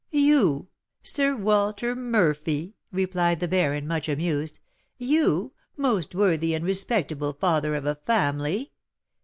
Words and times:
"You! 0.09 0.69
Sir 1.03 1.35
Walter 1.35 1.95
Murphy," 1.95 2.73
replied 2.91 3.39
the 3.39 3.47
baron, 3.47 3.87
much 3.87 4.09
amused. 4.09 4.59
"You, 4.97 5.53
most 5.77 6.15
worthy 6.15 6.55
and 6.55 6.65
respectable 6.65 7.33
father 7.33 7.75
of 7.75 7.85
a 7.85 7.93
family! 7.93 8.71